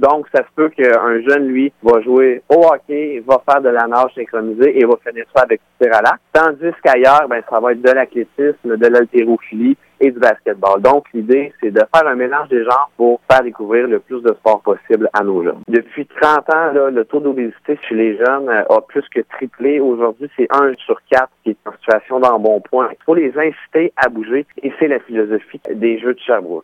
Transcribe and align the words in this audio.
Donc, 0.00 0.26
ça 0.34 0.42
se 0.42 0.48
peut 0.56 0.70
qu'un 0.70 1.20
jeune, 1.28 1.48
lui, 1.48 1.72
va 1.82 2.00
jouer 2.00 2.42
au 2.48 2.64
hockey, 2.64 3.22
va 3.26 3.42
faire 3.46 3.60
de 3.60 3.68
la 3.68 3.86
nage 3.86 4.14
synchronisée 4.14 4.80
et 4.80 4.86
va 4.86 4.94
finir 5.06 5.26
ça 5.36 5.42
avec 5.42 5.60
du 5.60 5.84
tir 5.86 5.94
à 5.94 6.00
l'arc. 6.00 6.20
Tandis 6.32 6.72
qu'ailleurs, 6.82 7.28
ben, 7.28 7.42
ça 7.50 7.60
va 7.60 7.72
être 7.72 7.82
de 7.82 7.90
l'athlétisme, 7.90 8.76
de 8.76 8.86
l'haltérophilie 8.86 9.76
et 10.00 10.10
du 10.10 10.18
basketball. 10.18 10.80
Donc, 10.80 11.04
l'idée, 11.12 11.52
c'est 11.60 11.70
de 11.70 11.80
faire 11.94 12.06
un 12.06 12.14
mélange 12.14 12.48
des 12.48 12.64
genres 12.64 12.90
pour 12.96 13.20
faire 13.30 13.42
découvrir 13.42 13.86
le 13.86 14.00
plus 14.00 14.22
de 14.22 14.32
sports 14.32 14.62
possible 14.62 15.08
à 15.12 15.22
nos 15.22 15.44
jeunes. 15.44 15.60
Depuis 15.68 16.06
30 16.06 16.38
ans, 16.54 16.72
là, 16.72 16.90
le 16.90 17.04
taux 17.04 17.20
d'obésité 17.20 17.78
chez 17.86 17.94
les 17.94 18.16
jeunes 18.16 18.48
euh, 18.48 18.64
a 18.70 18.80
plus 18.80 19.04
que 19.14 19.20
triplé. 19.20 19.80
Aujourd'hui, 19.80 20.30
c'est 20.36 20.48
un 20.50 20.72
sur 20.86 20.98
quatre 21.10 21.30
qui 21.44 21.50
est 21.50 21.56
en 21.66 21.72
situation 21.72 22.20
d'embonpoint. 22.20 22.88
Il 22.92 23.04
faut 23.04 23.14
les 23.14 23.32
inciter 23.36 23.92
à 23.96 24.08
bouger 24.08 24.46
et 24.62 24.72
c'est 24.78 24.88
la 24.88 25.00
philosophie 25.00 25.60
des 25.74 25.98
Jeux 25.98 26.14
de 26.14 26.20
Sherbrooke. 26.20 26.58